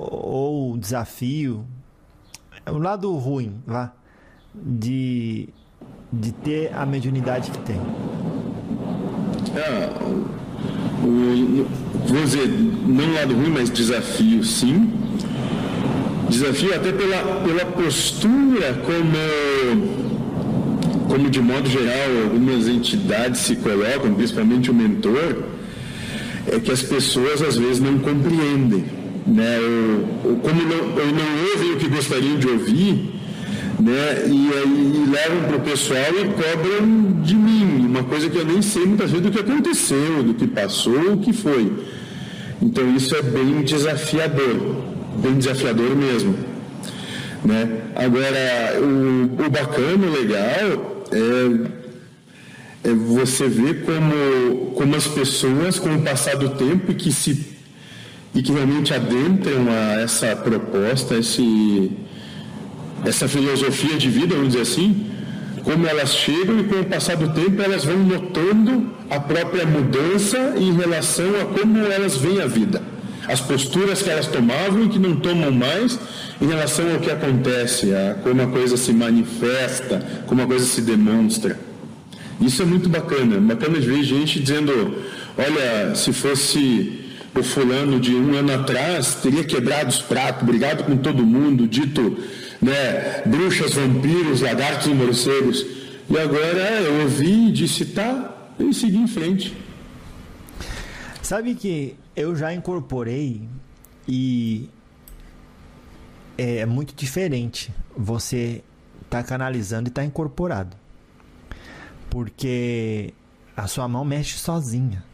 [0.00, 1.64] ou desafio,
[2.66, 3.92] o lado ruim, vá,
[4.54, 5.48] de,
[6.10, 7.80] de ter a mediunidade que tem?
[9.54, 9.90] É,
[11.04, 11.66] o,
[12.06, 14.90] vou dizer, não lado ruim, mas desafio sim.
[16.28, 19.18] Desafio até pela, pela postura como,
[21.08, 25.44] como de modo geral algumas entidades se colocam, principalmente o mentor,
[26.46, 28.99] é que as pessoas às vezes não compreendem.
[29.26, 29.58] Né?
[30.24, 33.20] Ou, como não, não ouvem o que gostariam de ouvir,
[33.80, 34.24] né?
[34.26, 38.60] E aí levam para o pessoal e cobram de mim, uma coisa que eu nem
[38.62, 41.72] sei muitas vezes do que aconteceu, do que passou, o que foi.
[42.60, 44.76] Então isso é bem desafiador,
[45.16, 46.34] bem desafiador mesmo.
[47.44, 47.80] Né?
[47.96, 51.04] Agora, o, o bacana, o legal,
[52.84, 57.46] é, é você ver como, como as pessoas, com o passar do tempo, que, se,
[58.34, 61.90] e que realmente adentram a essa proposta, esse
[63.04, 65.06] essa filosofia de vida, vamos dizer assim,
[65.64, 70.54] como elas chegam e com o passar do tempo elas vão notando a própria mudança
[70.56, 72.82] em relação a como elas veem a vida.
[73.26, 75.98] As posturas que elas tomavam e que não tomam mais
[76.40, 80.80] em relação ao que acontece, a como a coisa se manifesta, como a coisa se
[80.80, 81.58] demonstra.
[82.40, 83.38] Isso é muito bacana.
[83.38, 84.96] Bacana de ver gente dizendo,
[85.36, 86.99] olha, se fosse
[87.34, 92.18] o fulano de um ano atrás, teria quebrado os pratos, brigado com todo mundo, dito
[92.60, 93.22] né?
[93.24, 95.64] bruxas, vampiros, lagartos e morcegos.
[96.08, 99.56] E agora eu ouvi disse, tá, e segui em frente.
[101.22, 103.42] Sabe que eu já incorporei
[104.06, 104.68] e
[106.36, 108.62] é muito diferente você
[109.08, 110.76] tá canalizando e tá incorporado.
[112.08, 113.14] Porque
[113.56, 115.04] a sua mão mexe sozinha.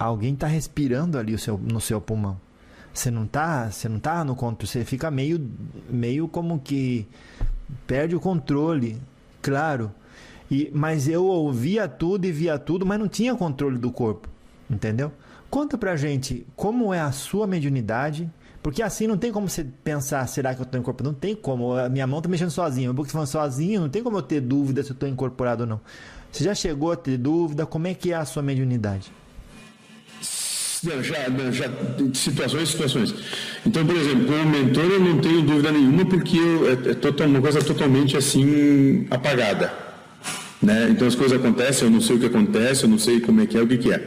[0.00, 2.40] Alguém tá respirando ali o seu, no seu pulmão.
[2.90, 5.38] Você não tá, você não tá no controle, você fica meio
[5.90, 7.06] meio como que
[7.86, 8.96] perde o controle,
[9.42, 9.92] claro.
[10.50, 14.26] E mas eu ouvia tudo e via tudo, mas não tinha controle do corpo,
[14.70, 15.12] entendeu?
[15.50, 18.26] Conta pra gente como é a sua mediunidade,
[18.62, 21.12] porque assim não tem como você pensar, será que eu estou incorporado?
[21.12, 23.90] Não tem como, a minha mão tá mexendo sozinha, meu boca tá falando sozinho, não
[23.90, 25.80] tem como eu ter dúvida se eu estou incorporado ou não.
[26.32, 27.66] Você já chegou a ter dúvida?
[27.66, 29.12] Como é que é a sua mediunidade?
[30.82, 31.70] Já, já
[32.14, 33.14] situações situações.
[33.66, 37.26] Então, por exemplo, como mentor eu não tenho dúvida nenhuma porque eu, é, é total,
[37.26, 39.72] uma coisa totalmente assim apagada.
[40.62, 40.88] Né?
[40.90, 43.46] Então as coisas acontecem, eu não sei o que acontece, eu não sei como é
[43.46, 44.02] que é, o que, que é.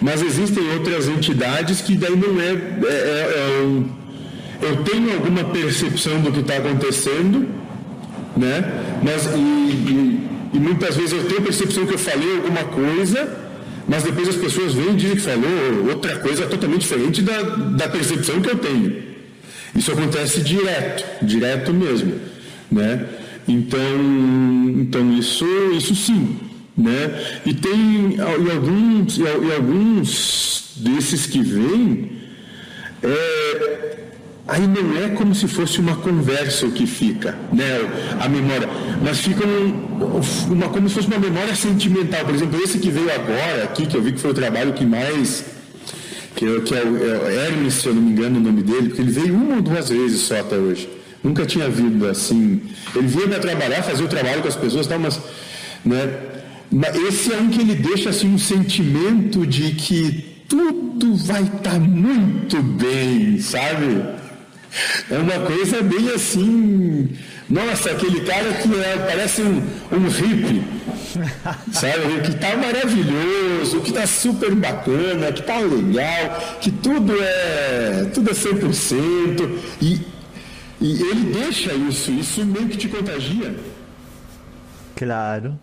[0.00, 3.88] Mas existem outras entidades que daí não é, é, é, é um,
[4.62, 7.48] eu tenho alguma percepção do que está acontecendo,
[8.36, 8.62] né?
[9.02, 13.44] Mas e, e, e muitas vezes eu tenho percepção que eu falei alguma coisa
[13.86, 17.88] mas depois as pessoas vêm e dizem que falou outra coisa totalmente diferente da, da
[17.88, 19.02] percepção que eu tenho.
[19.76, 22.14] Isso acontece direto, direto mesmo,
[22.70, 23.06] né?
[23.46, 23.80] Então,
[24.78, 25.44] então isso,
[25.76, 26.38] isso sim,
[26.76, 27.40] né?
[27.44, 32.12] E tem e alguns, e alguns desses que vêm,
[33.02, 34.03] é,
[34.46, 37.64] Aí não é como se fosse uma conversa o que fica, né,
[38.20, 38.68] a memória,
[39.02, 42.26] mas fica um, uma, como se fosse uma memória sentimental.
[42.26, 44.84] Por exemplo, esse que veio agora aqui, que eu vi que foi o trabalho que
[44.84, 45.46] mais.
[46.36, 49.00] que, que é, o, é Hermes, se eu não me engano o nome dele, porque
[49.00, 50.90] ele veio uma ou duas vezes só até hoje.
[51.22, 52.60] Nunca tinha vindo assim.
[52.94, 55.18] Ele vinha para trabalhar, fazer o trabalho com as pessoas, tal, mas.
[55.82, 56.18] Né,
[56.70, 61.70] mas esse é um que ele deixa assim um sentimento de que tudo vai estar
[61.70, 64.02] tá muito bem, sabe?
[65.10, 67.16] É uma coisa bem assim.
[67.48, 69.62] Nossa, aquele cara que é, parece um,
[69.92, 70.62] um hippie,
[71.72, 72.22] sabe?
[72.24, 78.34] Que tá maravilhoso, que tá super bacana, que tá legal, que tudo é, tudo é
[78.34, 79.58] 100%.
[79.80, 80.00] E,
[80.80, 83.54] e ele deixa isso, isso meio que te contagia.
[84.96, 85.58] Claro.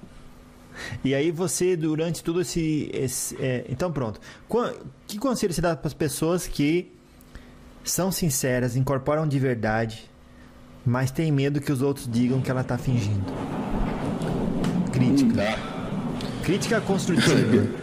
[1.03, 2.89] E aí você, durante tudo esse.
[2.93, 4.19] esse é, então, pronto.
[5.07, 6.91] Que conselho você dá para as pessoas que
[7.83, 10.09] são sinceras, incorporam de verdade,
[10.85, 13.31] mas tem medo que os outros digam que ela está fingindo.
[14.91, 15.57] Crítica.
[16.43, 17.67] Crítica construtiva.